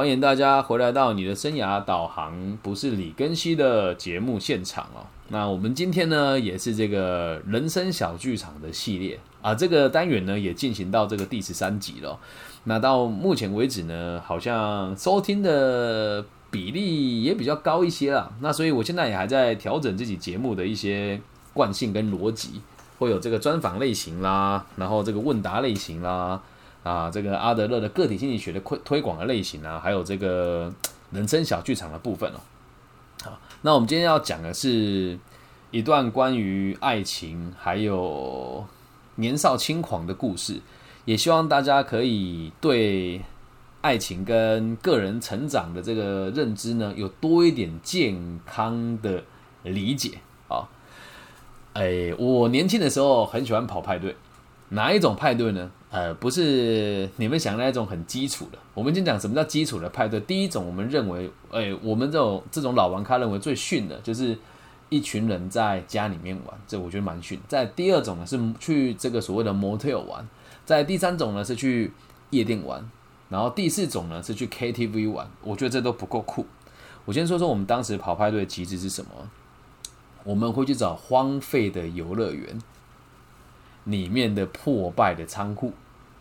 [0.00, 5.04] 欢迎大家回来到你的生涯导航不是李根熙的节目现场哦。
[5.28, 12.18] 那我们今天呢，也是这个人生小剧场的系列啊，这个单元呢也进行到这个第十三集了。
[12.64, 18.32] 那到目前为止呢，好像收听的比例也比较高一些啦。
[18.40, 21.20] 那所以我现在也还在调整自己节目的一些
[21.52, 22.62] 惯性跟逻辑，
[22.98, 26.40] 会有这个专访类型啦，然后这个问答类型啦。
[26.82, 30.72] 啊，这个阿德勒的个体心理学的推推广的类型啊，还有这个
[31.10, 32.40] 人生小剧场的部分哦。
[33.22, 35.18] 好，那我们今天要讲的是
[35.70, 38.64] 一段关于爱情还有
[39.16, 40.60] 年少轻狂的故事，
[41.04, 43.20] 也希望大家可以对
[43.82, 49.22] 爱情跟个人成长的这个认知呢，有多一点健康的
[49.64, 50.18] 理解
[50.48, 50.66] 啊。
[51.74, 54.16] 哎，我年轻的时候很喜欢跑派对，
[54.70, 55.70] 哪一种派对呢？
[55.90, 58.58] 呃，不是你们想的那种很基础的。
[58.74, 60.20] 我们先讲什么叫基础的派对。
[60.20, 64.38] 第一种，我们认为，哎，我们这种这种老玩咖认为最逊的，就是
[64.88, 67.40] 一群人在家里面玩，这我觉得蛮逊。
[67.48, 70.24] 在第二种呢，是去这个所谓的 motel 玩；
[70.64, 71.92] 在第三种呢，是去
[72.30, 72.80] 夜店玩；
[73.28, 75.28] 然后第四种呢，是去 KTV 玩。
[75.42, 76.46] 我觉得这都不够酷。
[77.04, 79.10] 我先说说我们当时跑派对的机制是什么？
[80.22, 82.60] 我们会去找荒废的游乐园。
[83.90, 85.72] 里面的破败的仓库，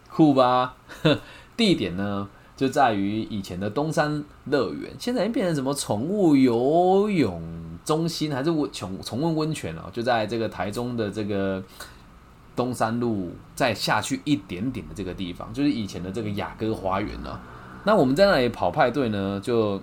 [0.09, 0.75] 酷吧？
[1.55, 7.41] 地点呢，就在于以前的东山乐园，现在变成什么宠物游泳
[7.83, 9.89] 中心，还是温宠宠物温泉了？
[9.91, 11.61] 就在这个台中的这个
[12.55, 17.41] 东山路再下去一点点的这个地方，就是以前的这个雅阁花园了。
[17.83, 19.81] 那我们在那里跑派对呢，就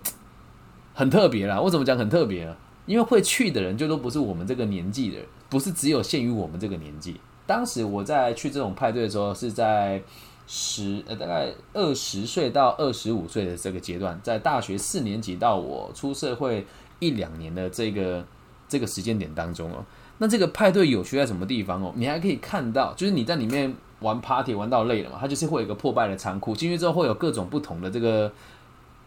[0.95, 1.61] 很特别啦。
[1.61, 2.57] 为什么讲很特别呢？
[2.87, 7.21] 因为会去的人就都不是我们这个年纪的人，不是只有限于我们这个年纪。
[7.47, 10.03] 当时我在去这种派对的时候，是在
[10.47, 16.67] 十呃大概二十岁到二十五岁的这个阶段，在大学四年级到我出社会
[16.99, 18.25] 一两年的这个
[18.69, 19.85] 这个时间点当中哦。
[20.19, 21.93] 那这个派对有趣在什么地方哦？
[21.95, 28.33] 你还可以看到，就是你在里面玩 party 玩到累了嘛，它就是会有一个破败的仓库，进去之后会有各种不同的这个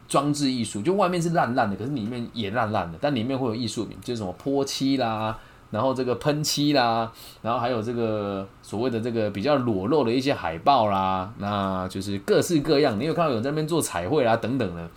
[0.07, 5.38] 装置艺术，就外面是烂烂的，可是里面也烂烂的，但里面会有艺术品，就是什么泼漆啦。
[5.72, 13.00] 然后这个喷漆啦，然后还有这个所谓的这个比较裸露的一些海报啦，那就是各式各样。
[13.00, 14.90] 你有看到有人在那边做彩绘啦等等的，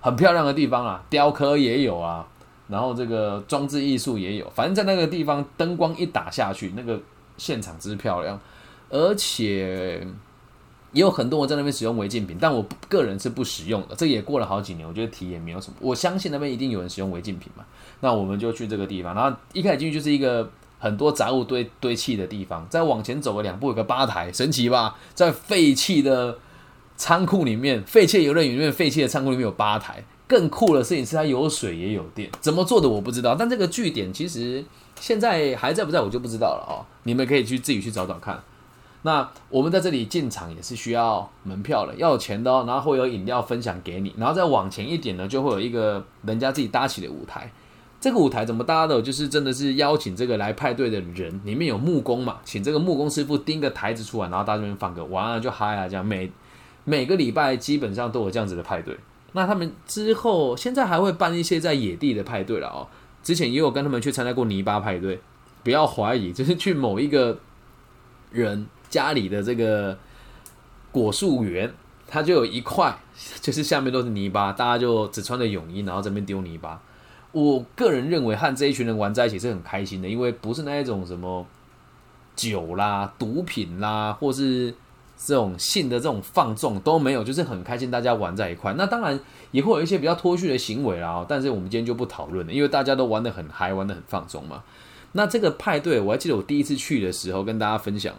[0.00, 2.26] 很漂亮的地方啊，雕刻也有啊，
[2.68, 6.98] 然后这个装置艺术也有，反正在那个地方灯光一打下去，那个
[7.36, 8.40] 现场之漂亮，
[8.90, 10.06] 而且。
[10.92, 13.94] 也有很多人在那边使用违禁品，但我个人是不使用的。
[13.94, 15.76] 这也过了好几年，我觉得体验没有什么。
[15.80, 17.64] 我相信那边一定有人使用违禁品嘛。
[18.00, 22.66] 那我们就去这个地方，然后一开始进去就是一个很多杂物堆堆砌的地方。
[22.70, 24.96] 再往前走个两步，有个吧台，神奇吧？
[25.14, 26.38] 在废弃的
[26.96, 30.02] 仓库里面，废弃游乐园里面废弃的仓库里面有吧台。
[30.26, 33.34] 更酷的事情是它有水也有电，怎么做的我不知道。
[33.34, 34.62] 但这个据点其实
[35.00, 36.84] 现在还在不在我就不知道了哦。
[37.04, 38.38] 你们可以去自己去找找看。
[39.02, 42.64] 那我们在这里进场也是需要门票的，要有钱的哦。
[42.66, 47.50] 然后会有饮料分享给你，然后再往前一点呢，就会有一个人家自己搭起的舞台。
[48.00, 49.00] 这个舞台怎么搭的？
[49.00, 55.88] 就是真的是邀请这个来派对的人，里面有木工嘛，请这个木工师傅钉个台子出来，然后大家这边放歌，完了就嗨啊！
[55.88, 56.30] 这样每
[56.84, 58.96] 每个礼拜基本上都有这样子的派对。
[59.32, 62.86] 那他们之后现在还会办一些在野地的派对了哦。
[63.22, 65.20] 之前也有跟他们去参加过泥巴派对，
[65.62, 67.38] 不要怀疑，就是去某一个
[68.32, 68.66] 人。
[68.88, 69.96] 家里的这个
[70.90, 71.72] 果树园，
[72.06, 72.98] 它就有一块，
[73.40, 76.80] 就是下面都是泥巴，大家就只穿着泳衣，然后这边丢泥巴。
[77.32, 81.46] 我个人认为和这一群人玩在一起是很开心的，因为不是那一种什么
[82.34, 84.74] 酒啦、毒品啦，或是
[85.16, 88.72] 这种性的这种放纵都没有，就是很开心，大家玩在一块。
[88.78, 94.62] 那当然也会有一些比较脱序的行为啦，但是我们今天就不讨论了，因为大家都玩的很嗨，玩的很放松嘛。
[95.12, 98.14] 那这个派对，我还记得我第一次去的时候，跟大家分享。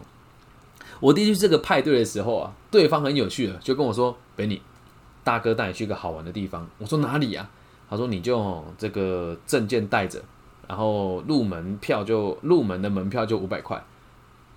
[1.00, 4.60] 我第一次这个派对的时候啊，对方很有趣的，就跟我说：“北你
[5.24, 7.48] 大哥带你去一个好玩的地方。”我说：“哪里呀？”
[7.88, 10.22] 他说：“你就这个证件带着，
[10.68, 13.82] 然后入门票就入门的门票就五百块。”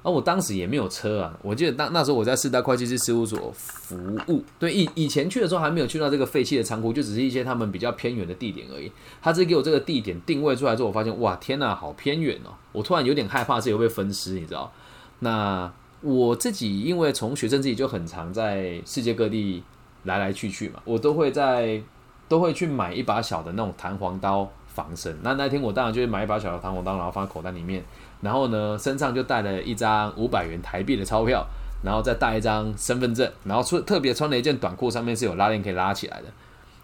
[0.04, 3.96] 而我当时也没有车啊，我记得当那时候我在四大会计师事务所服
[4.28, 4.44] 务。
[4.60, 8.92] 对，以以前去的时候还没有去到这个废弃的仓库，就只是一些他们比较偏远的地点而已。
[9.22, 12.52] 他只给我这个地点定位出来之后，我发现哇，天呐，好偏远哦！
[12.74, 14.72] 我突然有点害怕自己会被分尸，你知道？
[15.20, 15.72] 那。
[16.04, 19.64] 我自己因为从学生自己就很常在世界各地
[20.04, 21.82] 来来去去嘛，我都会在
[22.28, 25.18] 都会去买一把小的那种弹簧刀防身。
[25.22, 27.84] 那那天我当然就是买一把小的弹簧刀，然后放在口袋里面，
[28.22, 31.46] 然后呢身上就带了一张五百元台币的钞票，
[31.84, 36.28] 然后再带一张身份证，然后穿特别穿了一件短裤，上面是有拉链可以拉起来的，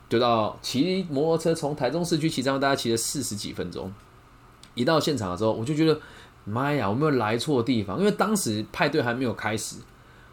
[0.07, 3.91] 就到骑摩托车从台中市区骑上，大概骑了四十几分钟。
[4.75, 5.99] 一到现场的时候，我就觉得
[6.49, 9.77] 妈呀，我没有来错地方，因为当时派对还没有开始，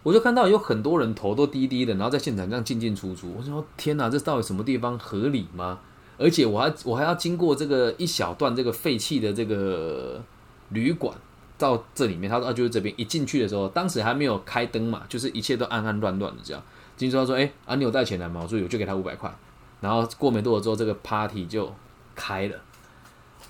[0.02, 3.34] 我就看到有很多人头都低低的，然后在现场这样进进出出。
[3.36, 5.80] 我说天哪，这到底什么地方合理吗？
[6.18, 10.22] 而且我还我还要经过这个一小段这个废弃的这个
[10.70, 11.14] 旅馆。
[11.58, 16.62] 到这里面，他说啊，就是这边一进去的时候，当时还没有开灯嘛，就是一切都暗暗乱乱的这样。
[16.98, 18.42] 进去他说，哎，啊，你有带钱来吗？
[18.42, 19.34] 我说有，就给他五百块。
[19.80, 21.72] 然后过没多久之后，这个 party 就
[22.14, 22.56] 开了，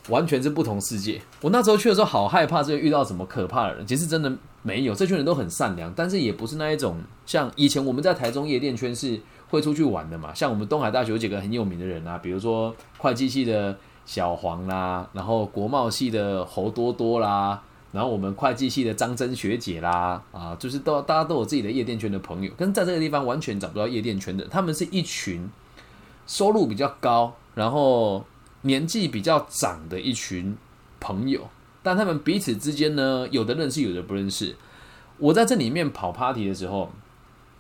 [0.08, 1.20] 完全是不同世界。
[1.41, 3.87] 我那时候去的时候，好害怕，这遇到什么可怕的人。
[3.87, 4.32] 其实真的
[4.62, 9.20] 没有，这群人都很善良，但是也不是那一种像以前我们在台中夜店圈是
[9.50, 10.32] 会出去玩的嘛。
[10.35, 17.62] 像我们东海大学有几个很有名的人啊，比如说会计系的小黄啦，然后国贸系的侯多多啦。
[17.93, 24.44] 然后我们会计系的张真学姐啦，啊，就是都大家都有自己的夜店圈的朋友，跟在这个地方完全找不到夜店圈的。
[24.50, 25.49] 他们是一群
[26.26, 28.23] 收入比较高，然后
[28.67, 30.57] 年纪比较长的一群
[31.01, 31.49] 朋友，
[31.83, 34.55] 但他们彼此之间呢，有的认识，有的不认识。
[35.19, 36.91] 我在这里面跑 party 的时候，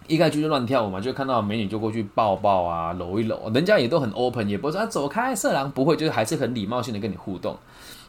[0.08, 7.56] 一开始就乱跳舞嘛，就看到美女就过去抱抱啊，搂一搂，人家也都很 open，也不会说走开，色狼不会，就是还是很礼貌性的跟你互动。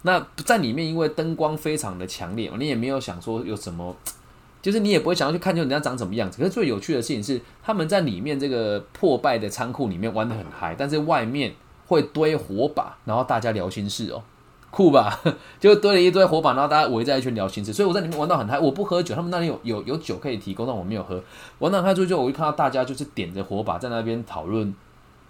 [0.01, 3.95] 那在里面，因为灯光非常的强烈，你也没有想说有什么，
[4.61, 6.37] 就是你也不会想要去看，就人家长什么样子。
[6.37, 11.53] 可是最有趣的事情是，他们在里面这个破败的仓库里面玩的很嗨，但是外面
[11.87, 14.21] 会堆火把，然后大家聊心事哦，
[14.69, 15.19] 酷吧？
[15.59, 17.73] 就堆了一堆火把，然后大家围在一圈聊心事。
[17.73, 21.23] 所以我在里面玩到很嗨，我不喝酒，他们那里有有有酒可以提供，但我没有喝。
[21.59, 24.73] 玩到嗨之后，我就看到大家就是点着火把在那边讨论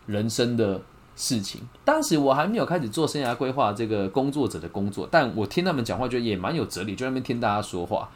[0.06, 0.81] 人生的。
[1.19, 8.07] 事情，当时我还没有开始做生涯规划这个工作者的工作，但我听他们讲话，觉得也蛮有哲理，就在那边听大家说话。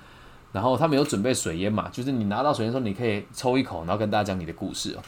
[0.52, 5.02] 然后他们有准备水烟嘛，就是你拿到水烟时候，你可以抽一口，然后跟大家讲你的故事哦。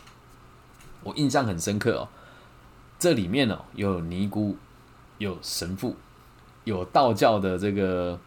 [1.03, 2.09] 我印象很深刻哦，
[3.03, 4.55] 这里面哦有尼姑，
[5.17, 5.94] 有神父，
[6.63, 8.17] 有道教的这个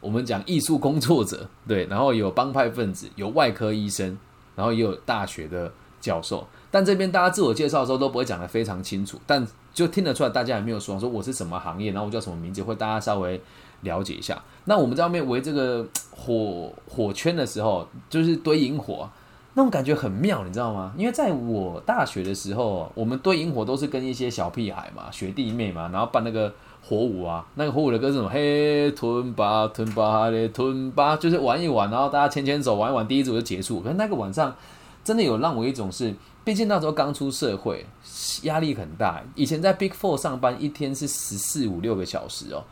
[0.00, 4.18] 我们讲艺术工作者，对，然后有帮派分子，有外科医生，
[4.56, 6.44] 然后也有大学的教授。
[6.68, 13.40] 但这边大家自我介绍的时候都不会讲的非常清楚，但就听得出来大家也没有说说我是什么行业，然后我叫什么名字，会大家稍微
[13.82, 14.42] 了解一下。
[14.64, 19.08] 那我们在外面围这个火火圈的时候，就是堆萤火，
[19.54, 20.92] 那种感觉很妙，你知道吗？
[20.96, 26.52] 因为在我大学的时候，我们堆萤火都是跟一些小屁孩嘛、学弟妹嘛，然后办那个
[26.82, 28.28] 火舞啊，那个火舞的歌是什么？
[28.28, 33.80] 嘿，吞吧吞吧嘞，吞吧，就是玩一玩，然后大家牵牵手玩一玩，第一组就结束。
[33.80, 34.54] 可是那个晚上
[35.02, 36.14] 真的有让我一种是。
[36.44, 37.86] 毕竟那时候刚出社会，
[38.42, 39.22] 压力很大。
[39.34, 42.62] 以前在 Big Four 上班，一天是十四五六个小时哦。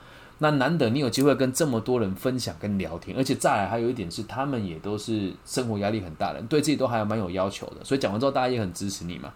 [0.42, 7.84] 那难得你有机会跟这么多人分享跟聊天，而且再来还有一点是，他们也都是生活压力很大的，对自己都还蛮有要求的。
[7.84, 9.32] 所以讲完之后，大家也很支持你嘛。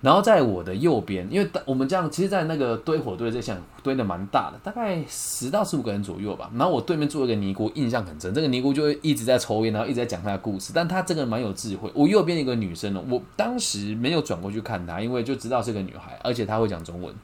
[0.00, 6.50] 然后在我的右边，因为我们这样，其实，在那个堆火堆这项堆的蛮大的，大概十到十五个人左右吧。
[6.54, 8.34] 然后我对面坐一个尼姑，印象很深。
[8.34, 10.72] 这个尼姑就会一直在抽烟，然后一直在讲她的故事。
[10.74, 11.90] 但她这个人蛮有智慧。
[11.94, 17.14] 我右边一个女生呢，我当时没有转过去看她，因为就知道是个女孩，而且她会讲中文。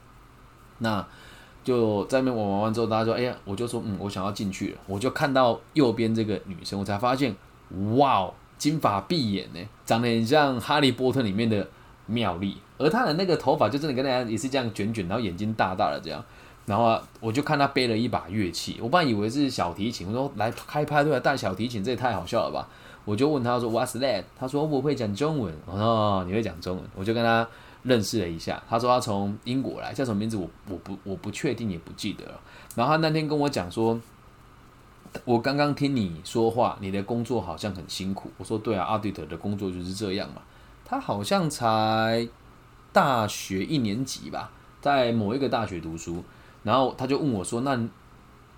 [0.79, 1.05] 那
[1.65, 7.35] 就在那边玩玩完之后，大家说：“哎呀，我就说，嗯，我想要进去了。”我就看到右边这个女生，我才发现，
[7.97, 11.67] 哇，金发碧眼呢，长得很像《哈利波特》里面的。
[12.07, 16.23] 妙丽，而她的那个头发就真的跟大家也是这样卷卷，然后眼睛大大的这样，
[16.67, 22.69] 然后我就看她背了一把乐器，我本来以为是小提琴，我说来开派对带小提琴，这也太好笑了吧？
[23.05, 24.23] 我就问她说 What's that？
[24.37, 27.47] 她说我会讲中文，我说你会讲中文，我就跟她
[27.85, 28.61] 认识了一下。
[28.67, 30.35] 他说他从英国来，叫什么名字？
[30.35, 32.41] 我我不我不确定，也不记得了。
[32.75, 33.97] 然后他那天跟我讲说，
[35.23, 38.29] 我刚刚听你说话，你的工作好像很辛苦。
[38.37, 40.41] 我说对啊，阿迪特的工作就是这样嘛。
[40.83, 42.27] 他好像才
[42.91, 44.51] 大学一年级吧，
[44.81, 46.23] 在某一个大学读书，
[46.63, 47.79] 然后他就问我说：“那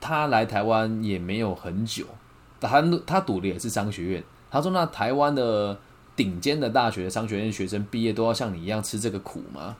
[0.01, 2.05] 他来台湾也没有很久，
[2.59, 4.23] 他他读的也是商学院。
[4.51, 5.77] 他说：那台湾的
[6.17, 9.77] 顶尖的大学商学院学生毕业都要像你一样吃这个苦吗？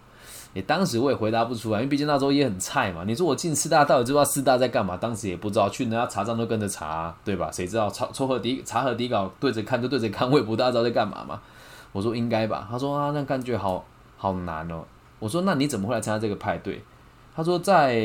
[0.54, 3.04] 也当时我也回答不出来，因为毕竟那时候也很菜嘛。
[3.06, 4.96] 你说我进师大到底知道师大在干嘛？
[4.96, 7.52] 当时也不知道，去人家查账都跟着查，对吧？
[7.52, 11.42] 谁知道抄抽和底查和底稿对着看就对着看，我也不大知道在干嘛嘛。”
[11.92, 13.86] 我说应该吧，他说啊，那感觉好
[14.18, 14.84] 好难哦。
[15.20, 16.84] 我说那你怎么会来参加这个派对？
[17.36, 18.00] 他说在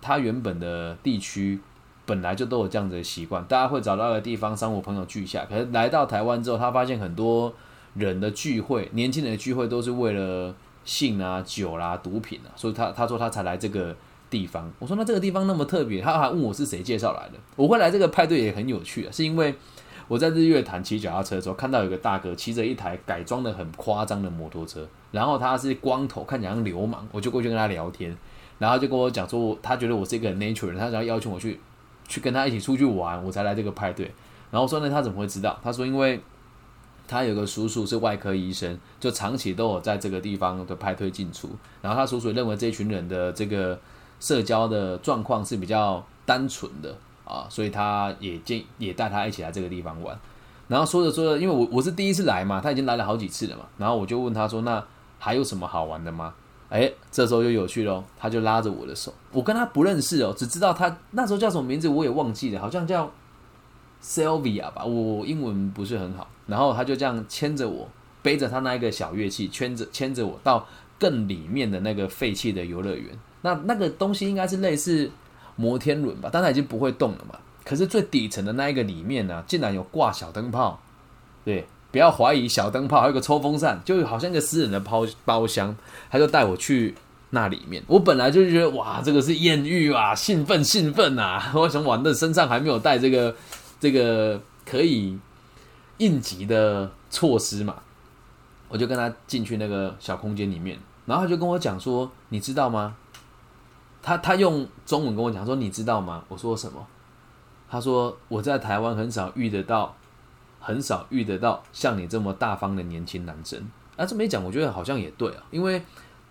[0.00, 1.60] 他原本的地区
[2.06, 5.46] 本来就都有这样子的习惯，大家会找到一个地方，商务朋友聚一下。
[5.48, 7.52] 可是来到台湾之后，他发现很多
[7.94, 13.96] 人的聚会，年轻人的聚会都是为了性啊、酒啦、毒品啊，所以他他说他才来这个
[14.28, 14.70] 地方。
[14.78, 17.38] 我说那这个地方那么特别，他还问我是谁介绍来的。
[17.56, 19.54] 我会来这个派对也很有趣啊，是因为。
[20.06, 28.14] 我在日月潭骑脚踏车的时候，看到有个大哥骑着一台改装的很夸张的摩托车，然后他是光头，看起来像流氓，我就过去跟他聊天，
[28.58, 31.58] 然后就跟我讲说，他觉得我是一个 nature 人，他想要邀请我去
[32.06, 34.12] 去跟他一起出去玩，我才来这个派对。
[34.50, 35.58] 然后说呢，他怎么会知道？
[35.64, 36.20] 他说因为
[37.06, 41.48] 他有个叔叔是外科医生，就长期都有在这个地方的派推进出，
[41.80, 43.78] 然后他叔叔认为这群人的这个
[44.20, 46.96] 社交的状况是比较单纯的。
[47.26, 50.14] 啊，所以他也建也带他一起来这个地方玩，
[50.68, 54.84] 然后说着说着，因为我我是第一次来嘛，他已经来了好几次了嘛，然后我就问他说：“那
[55.18, 56.34] 还有什么好玩的吗？”
[56.68, 63.10] 哎，这时候就有趣喽，他就拉着我的手，我跟他不认识哦，只知道他那时候叫什么名字我也忘记了，好像叫
[64.04, 67.88] Sylvia 吧，我英文不是很好，然后他就这样牵着我，
[68.22, 70.66] 背着他那一个小乐器，牵着牵着我到
[70.98, 75.10] 更里面的那个废弃的游乐园，那那个东西应该是类似。
[75.56, 77.38] 摩天轮吧，但它已经不会动了嘛。
[77.64, 80.80] 可是最底层的那一个里面呢，竟然有挂小灯泡。
[81.44, 85.76] 对，不要怀疑小灯泡，还有个抽风扇，就好像一个私人的包包厢。
[86.10, 86.96] 他就带我去
[87.30, 87.80] 那里面。
[87.86, 91.52] 我本来就觉得哇，这个是艳遇啊，兴奋兴奋啊！
[91.54, 93.32] 我想玩的身上还没有带这个
[93.84, 95.18] 这个可以
[95.98, 97.82] 应急的措施嘛，
[98.66, 102.96] 我就跟他进去那个小空间里面，然后他就跟我讲说：“你知道吗？”
[104.02, 106.86] 他他用中文跟我讲说：“你知道吗？”我说什么？
[107.68, 109.94] 他说：“我在台湾很少遇得到，
[110.60, 113.62] 很少遇得到像你这么大方的年轻男生。”
[113.98, 115.44] 啊，这么一讲，我觉得好像也对啊。
[115.50, 115.82] 因为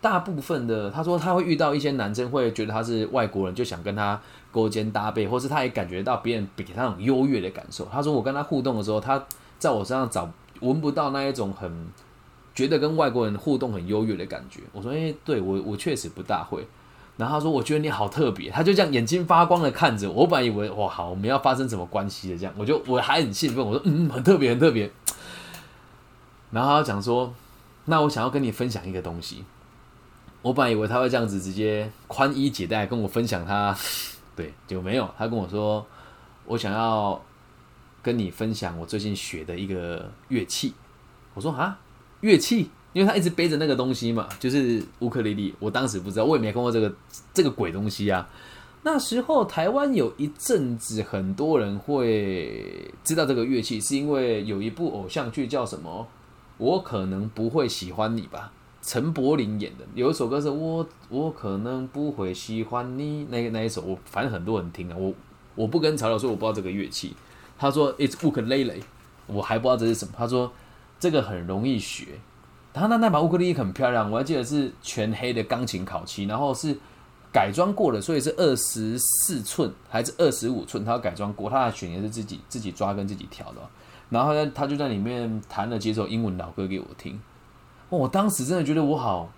[0.03, 4.19] 大部分的，他说他会遇到一些男生会觉得他是外国人，就想跟他
[4.51, 7.87] 勾肩搭背，或是他也感觉到别人比他那种优越的感受。
[7.89, 9.23] 他说我跟他互动的时候，他
[9.57, 10.29] 在我身上找
[10.59, 11.87] 闻不到那一种很
[12.53, 14.59] 觉得跟外国人互动很优越的感觉。
[14.73, 16.67] 我说：“哎，对我我确实不大会。”
[17.15, 20.27] 然后他说：“我觉得你好特别。”他就这样眼睛发光的看着我。
[20.27, 23.65] 本来以为哇，好，我们要发生什么关系的这样，我就我还很兴奋。
[23.65, 24.91] 我说：“嗯，很特别，很特别。”
[26.51, 27.33] 然后他讲说
[27.85, 29.45] ：“那我想要跟你分享一个东西。”
[30.43, 33.75] 我本来以为他会这样子直接宽衣解带跟我分享他，
[34.35, 35.09] 对，就没有。
[35.17, 35.83] 他跟我说
[36.45, 37.19] ：“我想要
[38.01, 40.73] 跟你分享我最近学的一个乐器。”
[41.33, 41.79] 我说：“啊，
[42.19, 45.55] 乐器？”因为他一直背着那个东西嘛，就是乌克丽丽。
[45.59, 46.93] 我当时不知道，我也没看过这个
[47.33, 48.29] 这个鬼东西啊。
[48.83, 56.05] 那时候台湾有一阵子很多人会知道这个乐器，是因为有一部偶像剧叫什么？
[56.57, 58.51] 我可能不会喜欢你吧？
[58.83, 64.95] 陈柏霖演的，有一首歌是我我可能不会喜欢你，那那一首我反正很多人听啊。
[64.97, 65.13] 我
[65.55, 67.15] 我不跟曹导说我不知道这个乐器，
[67.57, 68.83] 他说 It's ukulele，
[69.25, 70.13] 我还不知道这是什么。
[70.17, 70.51] 他说
[70.99, 72.19] 这个很容易学。
[72.73, 76.77] 他那那把乌克丽丽很漂亮，我还记得是全黑的钢琴烤漆，然后是
[77.31, 80.83] 改装过的，所以是二十四寸还是二十五寸？
[80.83, 83.61] 他要改装过，他的弦也是自己自己抓跟自己调的。
[84.09, 87.17] 然后呢，他就在里面弹了几首英文老歌给我听。
[87.97, 89.29] 我当时真的觉得我好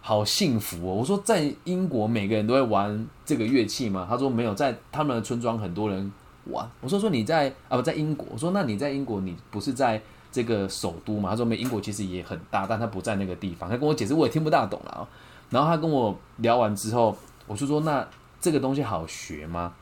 [0.00, 0.94] 好幸福哦！
[0.94, 4.06] 我说在英国每个人都会玩这个乐器吗？
[4.08, 6.12] 他说没有，在他们的村庄很多人
[6.44, 6.68] 玩。
[6.80, 8.26] 我说说你在啊不在英国？
[8.32, 10.00] 我说那你在英国，你不是在？
[10.32, 13.68] 这个首都嘛，他说没英国其实也很大，但他不在那个地方。
[13.68, 15.06] 他跟我解释，我也听不大懂了啊。
[15.50, 17.14] 然后他跟我聊完之后，
[17.46, 18.08] 我就说：“那
[18.40, 19.74] 这个东西好学吗？”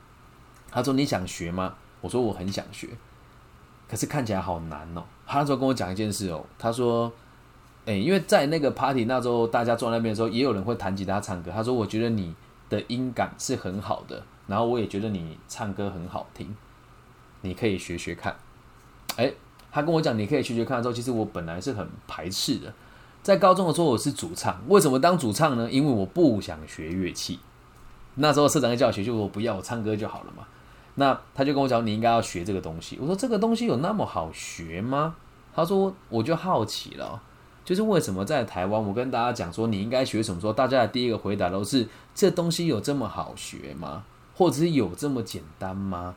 [0.68, 2.88] 他说：“你想学吗？”我说：“我很想学，
[3.88, 7.12] 可是看起来好难哦。”他那时候跟我讲一件事哦，他说
[7.86, 11.50] ：“哎，因为在那个 party 那时候，大家坐在那边的时候，也有人会弹吉他唱歌。
[11.50, 12.34] 他说：我觉得你
[12.68, 16.54] 的音感是很好的，然后我也觉得你唱歌很好听，
[17.42, 18.36] 你可以学学看。”
[19.16, 19.32] 哎。
[19.72, 22.74] 他跟我讲，你可以学学看的时候，其实我本来是很排斥的。
[23.22, 24.60] 在高中的时候，我是主唱。
[24.66, 25.70] 为什么当主唱呢？
[25.70, 27.38] 因为我不想学乐器。
[28.16, 30.42] 那时候社长在叫我学，就我不要，我唱歌就好了嘛。
[30.96, 32.98] 那他就跟我讲，你应该要学这个东西。
[33.00, 35.14] 我说这个东西有那么好学吗？
[35.54, 37.22] 他说我就好奇了，
[37.70, 44.02] 就是为什么在台湾，我跟大家讲说你应该学什么，说大家的第一个回答都是这东西有这么好学吗？
[44.34, 46.16] 或者是有这么简单吗？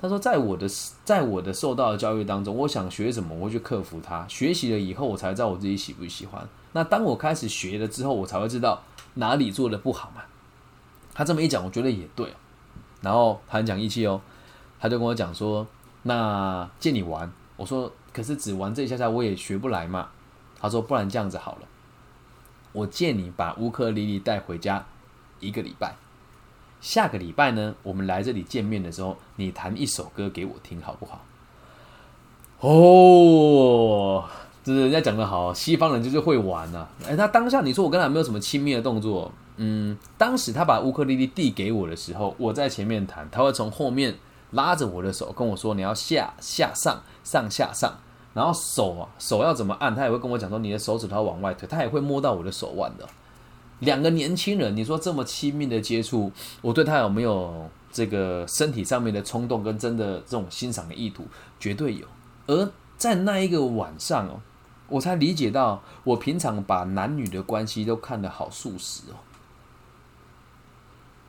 [0.00, 0.66] 他说，在我的
[1.04, 4.26] 在我的受到的教育当中，我想学什么，我会去克服它。
[4.26, 6.44] 学习了以后，我才知道我自己喜不喜欢。
[6.72, 8.82] 那当我开始学了之后，我才会知道
[9.14, 10.22] 哪里做的不好嘛。
[11.14, 12.34] 他这么一讲，我觉得也对。
[13.02, 14.20] 然后他很讲义气哦，
[14.80, 15.64] 他就跟我讲说
[16.02, 20.08] ：“那借你玩。”我说：“可是只玩这一下下，我也学不来嘛。”
[20.60, 21.68] 他说：“不然这样子好了，
[22.72, 24.84] 我借你把乌克丽丽带回家
[25.40, 25.96] 一个礼拜。”
[26.80, 31.24] 下个礼拜呢，我们来这里见面的时候，你弹一首歌给我听，好不好？
[32.60, 34.24] 哦，
[34.64, 36.86] 这人家讲的好，西方人就是会玩呐。
[37.06, 44.16] 哎，他当下你说我跟他没有什么亲密的动作，嗯，当时他把乌克丽丽递给我的时候，我在前面弹，他会从后面
[44.52, 47.98] 拉着我的手跟我说你要下下上上下上，
[48.32, 53.08] 然后手啊手要怎么按，他也会跟我讲说你的手指头往外推，他也会摸到我的手腕的。
[53.80, 61.26] 两个年轻人，你说这么亲密的接触，我对他有没有这个身体上面的冲动跟真的这种欣赏的意图？
[61.58, 62.06] 绝对有。
[62.46, 64.40] 而在那一个晚上哦，
[64.88, 69.16] 我才理解到，我平常把男女的关系都看得好素食哦，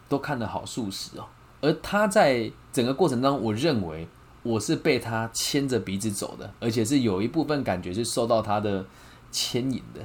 [0.10, 1.26] 都看得好素食哦。
[1.62, 4.08] 而他在整个过程当中，我认为
[4.44, 8.86] 我是被他牵着鼻子走的，而且是有一部分感觉是受到他的
[9.32, 10.02] 牵引的。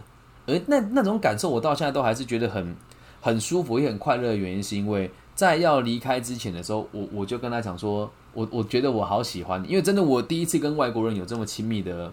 [0.47, 2.76] 而那那种感受，我到现在都还是觉得很
[3.21, 12.12] 很舒服，也很快乐的原因，是因为在要离开之前的时候，我我就跟他讲说，我我觉得我好喜欢你，因为真的我第一次跟外国人有这么亲密的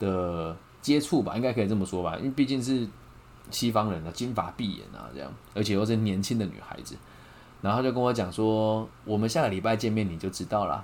[0.00, 2.86] 的接触吧，应该可以这么说吧，因为毕竟是
[3.50, 6.96] 西方人啊，金发碧眼啊这样，而且又是年轻的女孩子，
[7.60, 10.82] 然后就跟我讲说，我们下个礼拜见面你就知道了，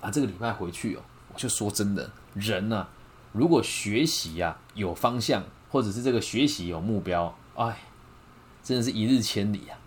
[0.00, 1.00] 啊，这个礼拜回去哦，
[1.32, 2.86] 我就说真的，人呢。
[3.32, 7.78] 如果学习呀有方向，或者是这个学习有目标，哎，
[8.62, 9.78] 真的是一日千里啊！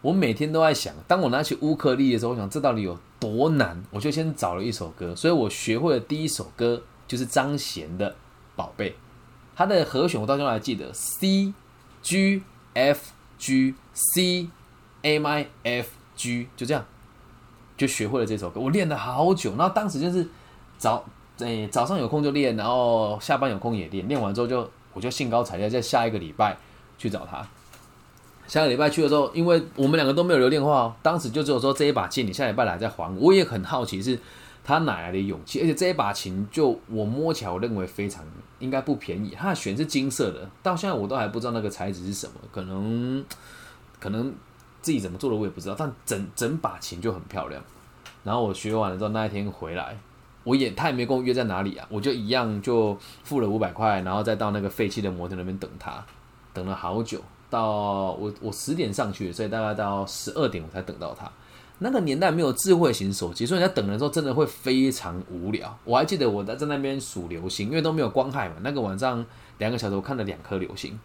[0.00, 3.82] 我每天都在想，当我拿起乌克丽的时候，我想这到底有多难？
[3.90, 8.10] 我就先找了一首歌，所以我学会的第一首歌就是张贤的
[8.54, 8.90] 《宝贝》，
[9.56, 11.52] 它的和弦我到现在还记得：C、
[12.00, 12.42] G、
[12.74, 14.48] F、G、C、
[15.02, 16.84] A、M、F、G，就这样
[17.82, 18.60] 就学会了这首歌。
[18.60, 20.26] 我练了好久，然后当时就是
[20.78, 21.04] 找。
[21.38, 24.06] 哎，早上有空就练，然后下班有空也练。
[24.06, 26.56] 练完之后就，我就兴高采烈，在下一个礼拜
[26.98, 27.44] 去找他。
[28.46, 33.28] 下个礼拜去的时候，因为我们两个都没有留电话哦，当时就只有说这一把琴你下礼拜来再还我。
[33.28, 34.16] 我也很好奇是
[34.62, 38.24] 他哪来的勇气，而且这一把琴就我摸起来，我认为非常
[38.60, 39.34] 应该不便宜。
[39.36, 43.24] 它的弦是金色的，到现在我都还不知道那个材质是什么，可能
[43.98, 44.32] 可能
[44.82, 47.62] 自己怎么做的我也不知道，但整整把琴就很漂亮。
[48.22, 49.96] 然后我学完了之后，那一天回来。
[50.44, 56.04] 我也他也没跟我约在哪里啊，我就一样就付了五百块，然后再到那个废弃的摩天那边等他，
[56.52, 61.30] 等了好久，到我我十点上去，所以大概到十二点我才等到他。
[61.78, 65.78] 那个年代没有智慧型手机，所以你在等的时候真的会非常无聊。
[65.84, 68.56] 我还记得我在在那边数流星，因为都没有光害嘛。
[68.62, 69.24] 那个晚上
[69.58, 70.98] 两个小时我看了两颗流星，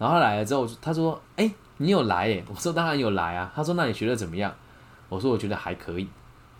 [0.00, 1.48] 然后来了之后他说：“哎，
[1.80, 4.54] 你有来耶？”我说：“当然有来啊。”他说：“那你学的怎么样？”
[5.08, 6.06] 我说：“我觉得还可以。”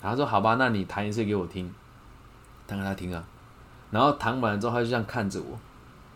[0.00, 1.72] 他说：“好吧，那你弹一次给我听。”
[2.66, 3.22] 弹给他听啊，
[3.90, 5.58] 然后弹完了之后，他就这样看着我，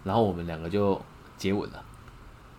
[0.05, 1.01] 然后我们两个就
[1.37, 1.83] 接吻了。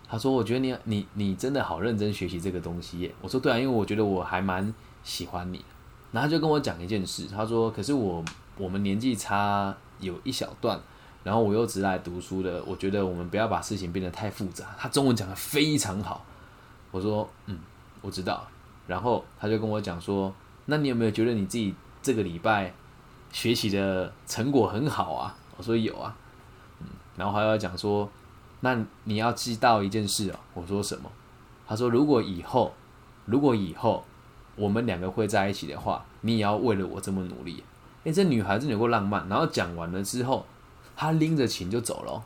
[0.08, 5.64] 他说：“我觉得你你你真的好认真学习这个东西耶。”我说：“对啊，因为我觉得我还蛮喜欢你。”
[6.12, 8.24] 然后他就跟我讲一件事，他说：“可是我
[8.56, 10.78] 我们年纪差有一小段，
[11.24, 16.24] 然后我又只来读书的，我觉得我们不要把事情变得太复杂。”他中文讲的非常好。
[16.96, 17.58] 我说：“嗯，
[18.00, 18.46] 我知道。”
[18.88, 20.32] 然后他就跟我讲说
[20.64, 22.72] ：“那你有没有觉得你自己这个礼拜？”
[23.32, 26.16] 学习的成果很好啊，我说有啊，
[26.80, 28.08] 嗯，然后还要讲说，
[28.60, 31.10] 那你要知道一件事哦，我说什么？
[31.66, 32.72] 他说如果以后，
[33.26, 34.04] 如果以后
[34.54, 37.62] 我们两个会在一起的话，你也要为了我这么努力。
[38.04, 39.28] 哎，这女孩子有够浪漫。
[39.28, 40.46] 然后讲完了之后，
[40.94, 42.24] 他拎着琴就走了，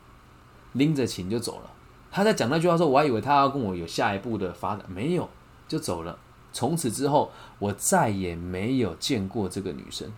[0.75, 1.71] 拎着琴就走了。
[2.11, 5.29] 他在讲那句话时候，我还以为他要跟我有下一步的发展，没有，
[5.69, 6.19] 就走了。
[6.53, 10.13] 从此之后，我再也没有见过这个女生。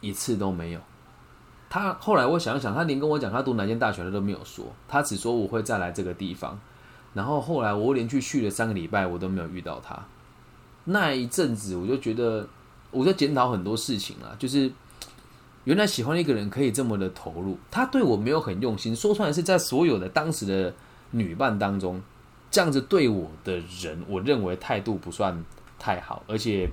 [0.00, 0.80] 一次都没有。
[1.70, 6.58] 他后来我想想，他连跟我讲他读哪间大学他都没有说，他只说我会再来这个地方。
[7.14, 9.98] 然后后来我连续去了三个礼拜，我都没有遇到他。
[10.84, 12.46] 那一阵子我就觉得，
[12.90, 14.70] 我在检讨很多事情啊，就是
[15.68, 18.96] 原来喜欢一个人可以这么的投入，他对我没有很用心。
[18.96, 20.74] 说出来是在所有的当时的
[21.10, 22.00] 女伴当中，
[22.50, 25.44] 这样子对我的人，我认为态度不算
[25.78, 26.70] 太好，而且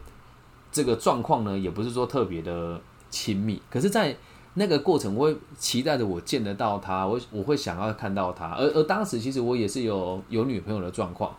[0.71, 2.81] 这个状况呢，也不是说特别的。
[3.11, 4.13] 亲密，可是，在
[4.55, 11.33] 那个过程，我会期待着我见得到他，我我会想要看到他，而而当时其实我也是有有女朋友的状况，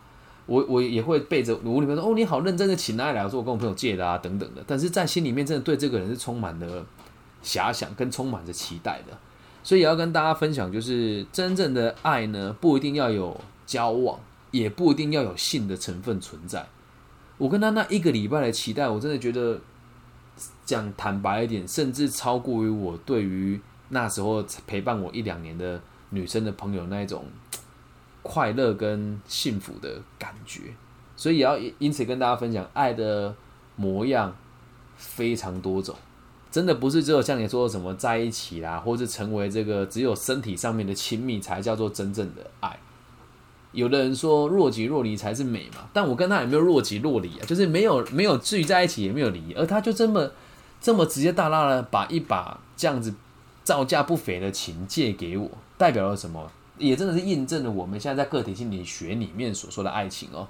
[0.46, 6.86] 我我也会背着我女朋友说，哦，你好认真的请他来，我说我跟我朋友借的啊，等等的，但是在心里面真的对这个人是充满了
[7.46, 9.16] 遐想跟充满着期待的，
[9.62, 16.66] 所以也要跟大家分享，就是真正的爱呢，不一定要有交往，也不一定要有性的成分存在。
[17.38, 19.60] 我跟他那一个礼拜的期待，我真的觉得。
[20.66, 25.80] 讲坦白一点，甚至超过于我对于那时候陪伴我一两年的
[26.10, 27.24] 女生的朋友那一种
[28.22, 30.74] 快乐跟幸福的感觉，
[31.16, 33.34] 所以也要因此跟大家分享，爱的
[33.76, 34.36] 模样
[34.96, 35.96] 非常多种，
[36.56, 42.78] 真的不是只有像你说的什么在一起啦，或是成为这个只有身体上面的亲密才叫做真正的爱，
[43.72, 50.30] 有的人说若即若离才是美嘛，但我跟他也没有若即若离啊，就是没有没有聚在一起，也没有离，而他就这么
[50.80, 53.12] 这么直接大大的把一把这样子
[53.62, 56.50] 造价不菲的琴借给我，代表了什么？
[56.78, 60.48] 也真的是印证了我们现在在个体心理学里面所说的爱情哦。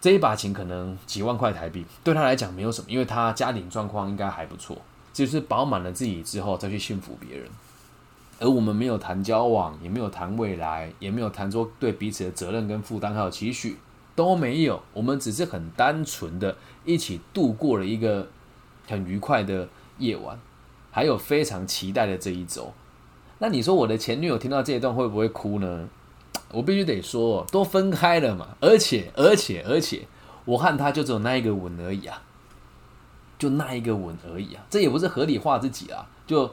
[0.00, 4.76] 这一把琴可能几万块台币，对他来讲没有什么，因为他家庭状况应该还不错，
[5.14, 7.48] 就是饱满了自己之后再去幸福别人。
[8.40, 13.78] 而我们没有谈交往，也没有谈未来，也没有谈说对彼此的责任跟负担还有期许
[14.16, 18.28] 都没有，我们只是很单纯的一起度过了一个
[18.88, 20.38] 很愉快的夜晚，
[20.90, 22.74] 还有非常期待的这一周。
[23.38, 25.88] 那你说我的前女友听到这一段会不会哭呢？
[26.50, 30.06] 我必须得说，都分开了嘛，而且而且而且，
[30.44, 32.22] 我和她就只有那一个吻而已啊，
[33.44, 36.50] 就那一个吻而已啊，这也不是合理化自己啊，就。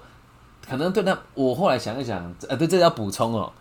[0.70, 3.52] 可能对他，我后来想一想，呃，对，这要补充哦。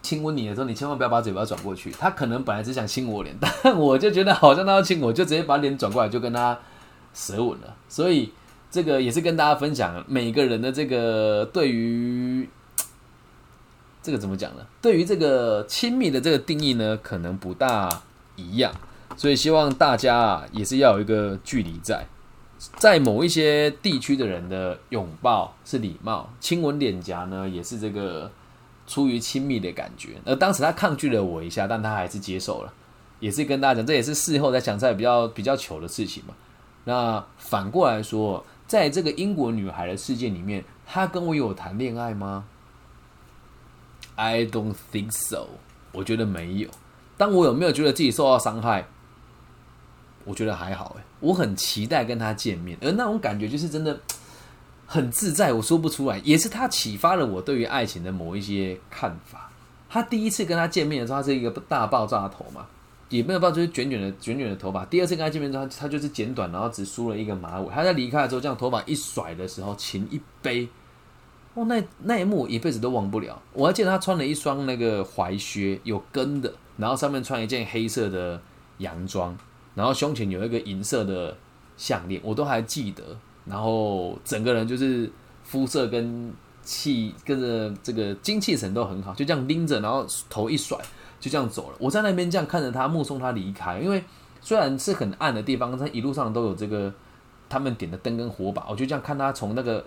[0.00, 1.90] 亲吻你的时候，你千万不要把嘴巴转过去。
[1.90, 6.56] 他可能本来只想亲我脸， 但我就觉得好像他要亲我，就直接把脸转过来，就跟他
[7.12, 7.74] 舌吻了。
[7.88, 8.32] 所以
[8.70, 12.48] 这个也是跟大家分享，每个人的这个对于
[14.00, 14.64] 这个怎么讲呢？
[14.80, 17.88] 对于这个亲密的这个定义呢，可能不大
[18.36, 18.72] 一样。
[19.16, 22.06] 所以希望大家啊，也是要有一个距离在。
[22.76, 28.30] 在某一些地区的人的拥抱是礼貌，亲吻脸颊呢也是这个
[28.86, 30.16] 出于亲密的感觉。
[30.24, 32.72] 而当时他抗拒了我一下，但他还是接受了，
[33.20, 36.34] 也是跟大家讲，这也是事后在想在比较比较糗的事情嘛。
[36.84, 42.44] 那反过来说，在这个英国女孩的世界里面，她跟我有谈恋爱吗
[44.14, 45.48] ？I don't think so，
[45.92, 46.68] 我觉得没有。
[47.18, 48.86] 但我有没有觉得自己受到伤害？
[50.26, 53.98] 我觉得还好，诶，我很期待跟他见面，而那种感觉就是真的
[54.84, 56.18] 很自在，我说不出来。
[56.24, 59.50] 也是他启发了我对于爱情的某一些看法。
[59.88, 62.66] 他第一次跟他见面的时候，他是一个大爆炸头嘛，
[63.08, 64.84] 也没有爆，就是卷卷的卷卷的头发。
[64.86, 67.68] 第二次跟他见面之后，他就是剪短，然后只梳了一个马尾。
[67.72, 70.68] 他在离开的时候，这样头发一甩的时候，琴一杯，
[71.54, 73.40] 哦，那那一幕我一辈子都忘不了。
[73.52, 78.40] 我还记得他穿了一双那个踝靴，有跟的，然后上面穿一件黑色的
[78.78, 79.36] 洋装。
[79.76, 81.36] 然后胸前有一个银色的
[81.76, 83.04] 项链，我都还记得。
[83.44, 85.08] 然后整个人就是
[85.44, 90.76] 肤色跟气跟着这个精气神都很好，就这样拎着，然后头一甩，
[91.20, 91.76] 就这样走了。
[91.78, 93.78] 我在那边这样看着他，目送他离开。
[93.78, 94.02] 因为
[94.40, 96.92] 虽然是很暗的地方，但一路上都有这个
[97.48, 99.84] 他们点的灯跟火把，我就这样看他从那个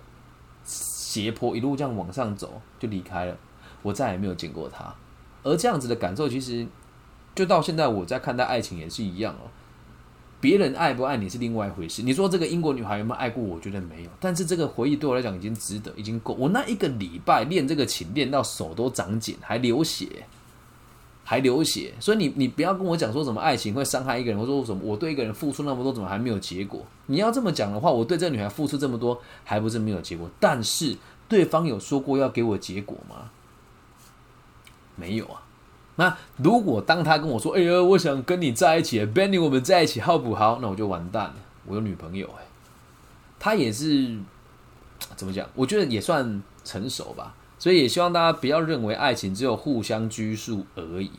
[0.63, 3.35] 斜坡一路这样往上走，就离开了。
[3.81, 4.93] 我再也没有见过他。
[5.43, 6.65] 而这样子的感受，其实
[7.35, 9.49] 就到现在我在看待爱情也是一样哦。
[10.41, 12.01] 别人爱不爱你是另外一回事。
[12.01, 13.59] 你说这个英国女孩有没有爱过我？
[13.59, 14.09] 觉得没有。
[14.19, 16.33] 但是这个回忆对我来讲已经值得，已经够。
[16.35, 20.07] 我那一个礼拜练这个琴，练到手都长茧，还流血，
[21.25, 21.93] 还流血。
[21.99, 26.85] 所以你你不要跟我讲说什么爱情会伤害一个人，或说什么我对一个人付出那么多，怎么还没有结果？
[27.07, 30.29] 你要这么讲的话，我对这个女孩付出这么多，还不是没有结果？
[30.39, 30.95] 但是
[31.27, 33.29] 对方有说过要给我结果吗？
[34.95, 35.43] 没有啊。
[35.99, 41.35] 那如果当他跟我说：“哎呀，我想跟你在一起，Benny，我们在一起好不好？”那我就完蛋了，
[41.65, 42.45] 我有女朋友哎。
[43.37, 44.17] 他也是
[45.17, 45.45] 怎么讲？
[45.53, 47.35] 我觉得也算成熟吧。
[47.57, 51.11] 所以也希望大家不要认为爱情只有互相拘束而已，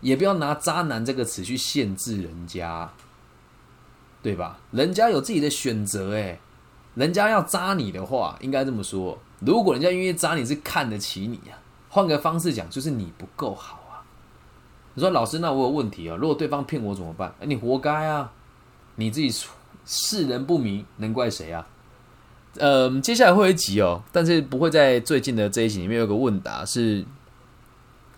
[0.00, 2.88] 也不要拿“渣男”这个词去限制人家，
[4.22, 4.60] 对吧？
[4.70, 6.38] 人家有自己的选择哎。
[6.94, 11.58] 人家要渣你的话，应该这么说：如果人家愿意渣你，是看得起你呀。
[11.88, 13.77] 换个方式讲，就是你不够好。
[14.98, 16.16] 你说老师，那我有问题啊？
[16.16, 17.32] 如果对方骗我怎么办？
[17.42, 18.32] 你活该啊！
[18.96, 19.32] 你自己
[19.86, 21.64] 世人不明，能怪谁啊？
[22.56, 27.04] 呃，接下来会有一集哦，但是不会在最近的这一集里面有个问答是：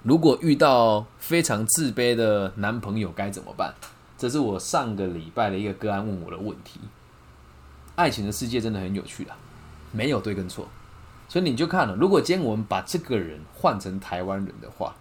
[0.05, 3.75] 如果遇到非常自卑的男朋友该怎么办？
[4.17, 6.81] 这是我上个礼拜的一个个案问我的问题。
[7.95, 9.37] 爱情的世界真的很有趣啊，
[9.93, 10.67] 没有对跟错，
[11.29, 11.95] 所以你就看了。
[11.95, 14.95] 如果今天我们把这个人换成台湾人的话。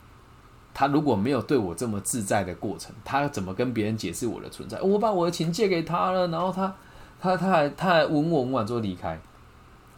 [0.73, 4.79] 他如果没有对我这么自在的过程，他怎么跟别人解释我的存在？
[4.81, 6.73] 我把我的琴借给他了，然后他
[7.19, 9.19] 他他还他还吻我吻完之后离开。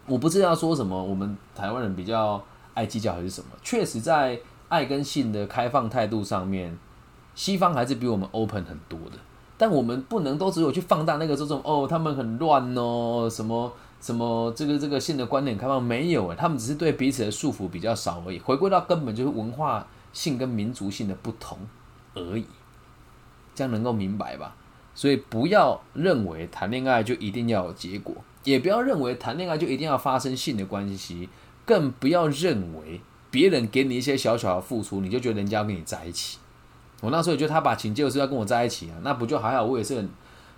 [0.07, 3.47] 我不知道说什么，我们台湾人比较爱计较还是什么？
[3.61, 6.77] 确实，在爱跟性的开放态度上面，
[7.35, 9.17] 西方还是比我们 open 很多的。
[9.57, 18.39] 但我们不能都只有去放大那个这种哦，他们很乱哦，什么什么这个这个性的观点开放没有诶，他们只是对彼此的束缚比较少而已。
[18.39, 19.87] 回归到根本就是文化。
[20.13, 21.57] 性跟民族性的不同
[22.15, 22.45] 而已，
[23.55, 24.53] 这样能够明白吧？
[24.93, 31.29] 所以不要认为谈恋爱就一定要有结果，也不要认为谈恋爱就一定要发生性的关系，
[31.65, 36.39] 更不要认为别人给你一些小小的付出，你就觉得人家要跟你在一起。
[36.99, 39.63] 我那时候也觉得他把琴就是要跟我在一起啊，那不就还好？
[39.63, 40.09] 我也是很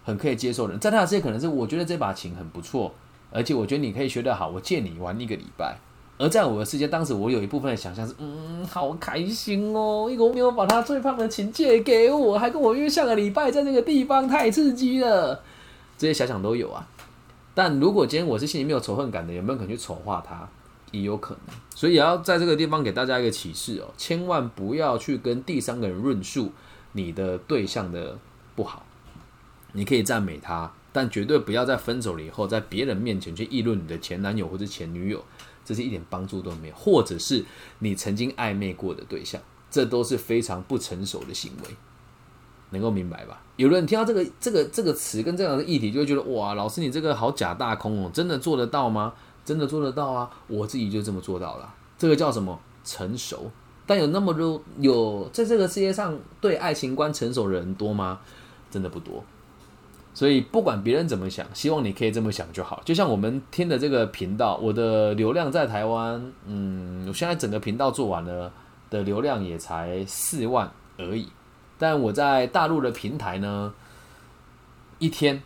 [0.04, 0.76] 很可以接受的。
[0.80, 2.92] 在他的世界可能是我觉得这把琴很不错，
[3.34, 5.76] 而且我觉得你可以学得好，我借你玩一个礼拜。
[6.20, 15.42] 而在我的世界，当时我有一部分的想象是，嗯，好开心哦，一个没有把他最棒的琴借给我，还跟我约下个礼拜在那个地方，太刺激了。
[15.98, 16.88] 这些想想都有啊。
[17.56, 20.48] 但如果今天我是心里没有仇恨感的，有没有可能去丑化他？
[20.92, 21.56] 也有可能。
[21.76, 26.52] 所以也要在这个地方给大家一个启示哦，千万不要去跟第三个人论述
[26.92, 28.16] 你的对象的
[28.56, 28.86] 不好。
[29.72, 35.22] 你可以赞美他，但绝对不要在分手了以后，在别人面前去议论你的前男友或者前女友。
[35.66, 37.42] 这是一点帮助都没有，或者是
[37.80, 41.70] 你曾经暧昧过的对象，这都是非常不成熟的行为，
[42.72, 43.42] 能够明白吧？
[43.56, 49.14] 有人听到这个这个这个词跟这样的议题，就会觉得哇，老师你这个好假大空哦，真的做得到吗？
[49.46, 50.30] 真的做得到啊？
[50.48, 53.50] 我自己就这么做到了，这个叫什么成熟？
[53.86, 58.20] 但有那么多有在这个世界上对爱情观成熟的人多吗？
[58.70, 59.24] 真的不多。
[60.14, 62.82] 所以不管别人怎么想，希望你可以这么想就好。
[62.86, 68.52] 就像我们听的这个频道，我的流量在台湾，嗯，我现在整个频道做完了
[68.92, 71.30] 的流量也才四万而已。
[71.80, 73.74] 但我在大陆的平台呢，
[75.00, 75.42] 一天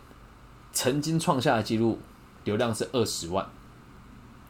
[0.72, 1.98] 曾经创下的记录
[2.44, 3.46] 流量是二十万。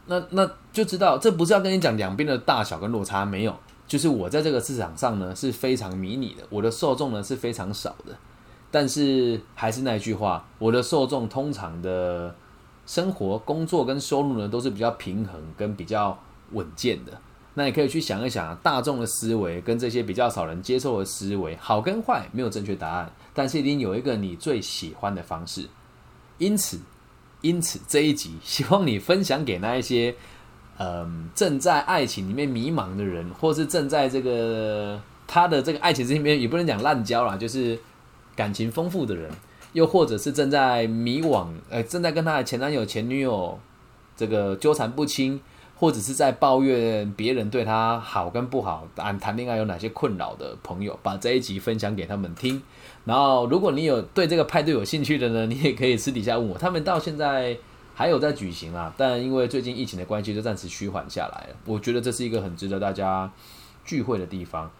[0.07, 3.55] 那那就知道，这不是要跟你讲两边的大小跟落差没有，
[3.87, 8.17] 就是我在这个市场上呢是非常迷你的，我的受众呢是非常少的。
[8.71, 12.35] 但是还是那句话，我的受众通常的
[12.85, 16.19] 生活、工作跟收入呢，都是比较平衡跟比较
[16.53, 17.13] 稳健的。
[17.55, 25.67] 那你可以去想一想，大众的思维跟这些比较少人接受的思维，好跟坏没有正确答案，但是一定有一个你最喜欢的方式。
[26.37, 26.79] 因此，
[27.41, 30.15] 因此这一集希望你分享给那一些，
[30.79, 37.79] 嗯，正在爱情里面迷茫的人，或是正在这个他的这个爱情里面，也不能讲滥交啦，就是。
[38.39, 39.29] 感情丰富的人，
[39.73, 43.59] 又或者是正在迷惘，呃，正在跟他的前男友、前女友
[44.17, 45.41] 这个纠缠不清，
[45.75, 52.63] 或者是在抱怨别人对他好跟不好，谈谈恋爱有哪些困扰的朋友，把这一集分享给他们听。
[53.05, 56.57] 然后，如果你有对这个派对有兴趣的呢，你也可以私底下问我。
[56.57, 57.59] 他们到现在
[57.95, 61.57] 还有在举行啊，但因为最近疫情的关系，就暂时趋缓下来了。
[61.65, 63.29] 我觉得这是一个很值得大家
[63.85, 64.71] 聚会的地方。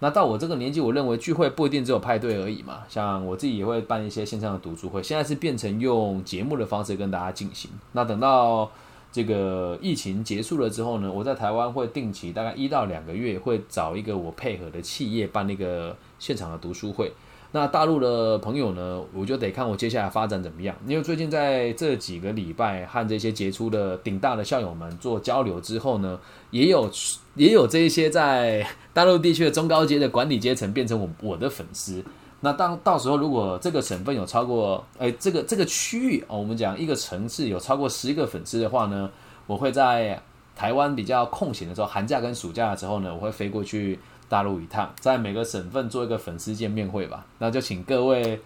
[0.00, 2.84] 那到我这个年纪，我认为聚会不一定只有派对而已嘛。
[2.88, 7.70] 像我自己也会办一些线上的读书会，现在是变成用节目的方式跟大家进行。
[7.92, 8.70] 那等到
[9.10, 17.12] 这个疫情结束了之后呢，我在台湾会定期大概一到两个月，会找一个我配合的企业办那个现场的读书会。
[17.50, 20.76] 那大陆的朋友呢，我就得看我接下来发展怎么样。
[20.86, 26.90] 因为最近在这几个礼拜和这些杰出的顶大的校友们做交流之后呢，也有
[27.34, 32.04] 也有这一些在大陆地区的中高阶的管理阶层变成我我的粉丝。
[32.40, 39.10] 那当到时候如果这个省份有超过，哎，这个这个区域哦，我们讲一个城市有超过十个粉丝的话呢，
[39.46, 40.20] 我会在
[40.54, 43.98] 台湾比较空闲的时候，寒假跟暑假的时候呢，我会飞过去。
[44.28, 47.26] 大陆一趟，在每个省份做一个粉丝见面会吧。
[47.38, 48.40] 那就请各位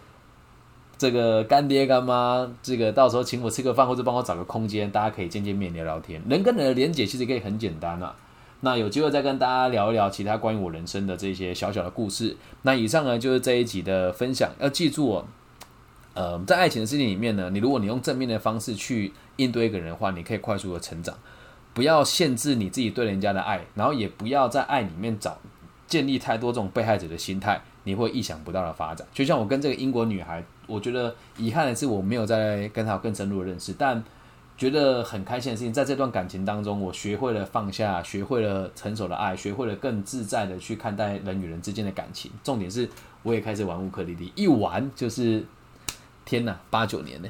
[0.97, 6.21] 这个干爹干妈，这个到时候请我吃个饭，或者帮我找个空间，大家可以见见面聊聊天。
[6.29, 8.15] 人跟人的连接其实可以很简单啊。
[8.61, 12.37] 那有机会再跟大家聊一聊其他关于我人生的这些小小的故事。
[12.61, 14.49] 那以上呢就是这一集的分享。
[14.59, 15.25] 要记住哦，
[16.13, 21.13] 呃，在爱情的世界里面呢，你如果你用正面的方式去应对一个人的话，你可以快速的成长。
[21.73, 25.37] 不要限制你自己对人家的爱，然后也不要在爱里面找。
[25.93, 29.07] 建立太多这种被害者的心态，你会意想不到的发展。
[29.13, 34.03] 就像我跟这个英国女孩，我觉得遗憾的是我没有再跟她有更深入的认识，但
[34.57, 42.31] 觉得很开心的事情，在这段感情当中，我学会了放下，学会了成熟的爱，学会了更自在的去看待人与人之间的感情。
[42.43, 42.89] 重点是，
[43.21, 45.45] 我也开始玩乌克丽丽，一玩就是
[46.25, 47.29] 天哪，八九年呢。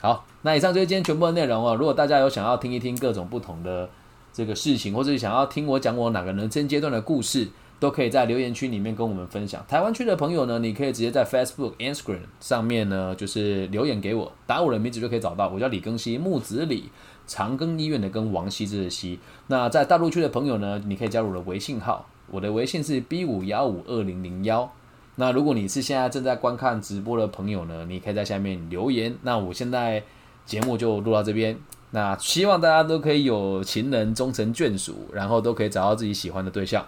[0.00, 1.76] 好，那以上就是今天全部的内容哦。
[1.76, 3.88] 如果大家有想要听一听各种不同的
[4.32, 7.46] 这个事情，或者想要听我讲我哪个人生阶段的故事。
[7.80, 9.64] 都可以在留言区里面跟我们分享。
[9.66, 15.48] 台湾区的朋友呢，你可以直接在 Facebook、Instagram 上面呢，就是留言给我，打我的名字就可以找到。
[15.48, 16.90] 我叫李庚希，木子李，
[17.26, 19.18] 长庚医院的庚，王羲之的羲。
[19.46, 24.70] 那在大陆区的朋友呢，你可以加入我的微信号，我的微信是 B 五幺五二零零幺。
[25.16, 29.16] 那如果你是现在正在观看直播的朋友呢，你可以在下面留言。
[29.22, 30.02] 那我现在
[30.44, 31.58] 节目就录到这边。
[31.92, 36.86] 那希望大家都可以有情人终成眷属，然后都可以找到自己喜欢的对象。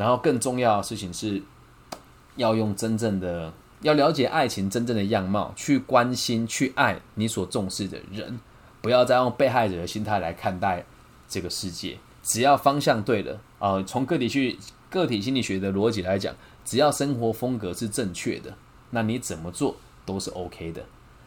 [0.00, 1.42] 然后更重要的事情是
[2.36, 8.40] 要用真正的要了解爱情真正的样貌去关心去爱你所重视的人
[8.80, 10.86] 不要再用被害者的心态来看待
[11.28, 11.98] 这个世界。
[12.22, 14.58] 只要方向对了啊从个体去
[14.88, 16.34] 个体心理学的逻辑来讲
[16.64, 18.54] 只要生活风格是正确的
[18.92, 20.82] 那你怎么做都是 ok 的。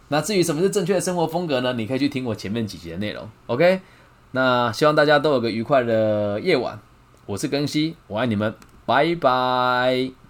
[0.08, 1.74] 那至于什么是正确的生活风格呢？
[1.74, 3.82] 你可以去听我前面几集的内容 ok
[4.32, 6.80] 那希望大家都有个愉快的夜晚。
[7.26, 8.54] 我是更新，我爱你们，
[8.86, 10.23] 拜拜。